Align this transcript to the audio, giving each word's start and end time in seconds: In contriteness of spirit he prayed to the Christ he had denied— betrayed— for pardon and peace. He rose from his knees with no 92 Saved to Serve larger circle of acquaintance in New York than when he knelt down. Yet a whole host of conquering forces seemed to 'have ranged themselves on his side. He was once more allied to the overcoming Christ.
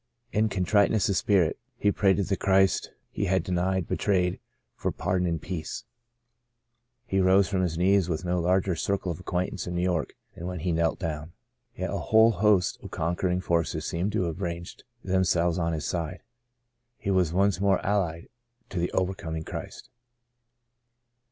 In 0.31 0.49
contriteness 0.49 1.09
of 1.09 1.15
spirit 1.17 1.59
he 1.77 1.91
prayed 1.91 2.17
to 2.17 2.23
the 2.23 2.35
Christ 2.35 2.89
he 3.11 3.25
had 3.25 3.43
denied— 3.43 3.87
betrayed— 3.87 4.39
for 4.75 4.91
pardon 4.91 5.27
and 5.27 5.39
peace. 5.39 5.83
He 7.05 7.19
rose 7.19 7.47
from 7.47 7.61
his 7.61 7.77
knees 7.77 8.09
with 8.09 8.25
no 8.25 8.41
92 8.41 8.41
Saved 8.41 8.41
to 8.41 8.41
Serve 8.41 8.45
larger 8.47 8.75
circle 8.77 9.11
of 9.11 9.19
acquaintance 9.19 9.67
in 9.67 9.75
New 9.75 9.83
York 9.83 10.13
than 10.33 10.47
when 10.47 10.61
he 10.61 10.71
knelt 10.71 10.97
down. 10.97 11.33
Yet 11.75 11.91
a 11.91 11.97
whole 11.99 12.31
host 12.31 12.79
of 12.81 12.89
conquering 12.89 13.41
forces 13.41 13.85
seemed 13.85 14.11
to 14.13 14.23
'have 14.23 14.41
ranged 14.41 14.85
themselves 15.03 15.59
on 15.59 15.71
his 15.73 15.85
side. 15.85 16.23
He 16.97 17.11
was 17.11 17.31
once 17.31 17.61
more 17.61 17.79
allied 17.85 18.29
to 18.69 18.79
the 18.79 18.91
overcoming 18.93 19.43
Christ. 19.43 19.87